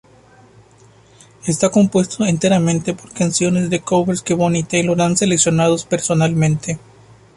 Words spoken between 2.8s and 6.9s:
por canciones covers que Bonnie Tyler ha seleccionado personalmente.